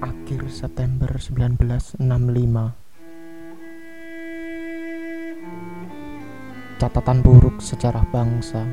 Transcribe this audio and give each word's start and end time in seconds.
Akhir 0.00 0.48
September 0.48 1.12
1965 1.20 2.00
Catatan 6.80 7.20
buruk 7.20 7.60
sejarah 7.60 8.08
bangsa. 8.08 8.64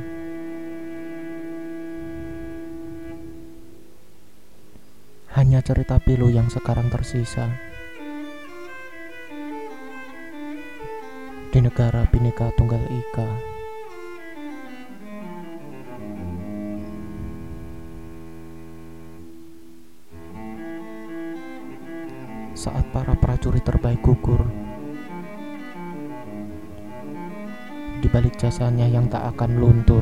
Hanya 5.36 5.60
cerita 5.60 6.00
pilu 6.00 6.32
yang 6.32 6.48
sekarang 6.48 6.88
tersisa. 6.88 7.52
Di 11.52 11.60
negara 11.60 12.08
Bhinneka 12.08 12.56
Tunggal 12.56 12.88
Ika 12.88 13.57
saat 22.58 22.90
para 22.90 23.14
prajurit 23.14 23.62
terbaik 23.62 24.02
gugur. 24.02 24.42
Di 28.02 28.10
balik 28.10 28.34
jasanya 28.42 28.90
yang 28.90 29.06
tak 29.06 29.30
akan 29.38 29.62
luntur. 29.62 30.02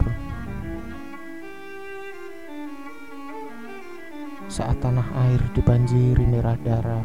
Saat 4.48 4.80
tanah 4.80 5.04
air 5.28 5.44
dibanjiri 5.52 6.24
merah 6.24 6.56
darah. 6.64 7.04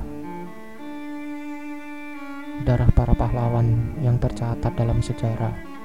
Darah 2.62 2.90
para 2.94 3.18
pahlawan 3.18 3.98
yang 4.06 4.22
tercatat 4.22 4.70
dalam 4.78 5.02
sejarah. 5.02 5.79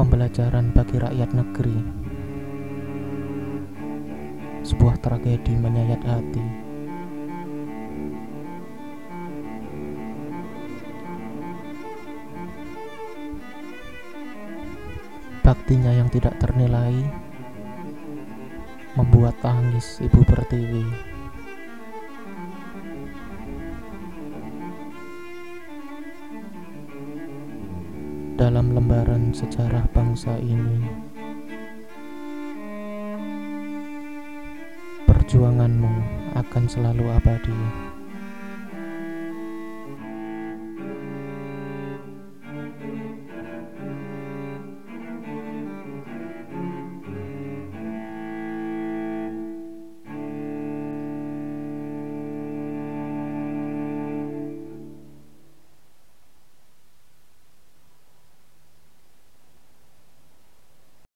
Pembelajaran 0.00 0.72
bagi 0.72 0.96
rakyat 0.96 1.30
negeri. 1.36 1.76
Sebuah 4.64 4.96
tragedi 4.96 5.52
menyayat 5.52 6.00
hati. 6.08 6.40
Baktinya 15.44 15.92
yang 15.92 16.08
tidak 16.08 16.32
ternilai 16.40 16.96
membuat 18.96 19.36
tangis 19.44 20.00
ibu 20.00 20.24
pertiwi. 20.24 21.19
Dalam 28.40 28.72
lembaran 28.72 29.36
sejarah 29.36 29.84
bangsa 29.92 30.32
ini. 30.40 30.80
Perjuanganmu 35.04 35.92
akan 36.32 36.64
selalu 36.64 37.04
abadi. 37.20 37.89